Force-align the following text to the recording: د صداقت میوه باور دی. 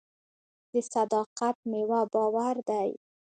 د 0.71 0.73
صداقت 0.93 1.55
میوه 1.71 2.01
باور 2.13 2.55
دی. 2.69 2.89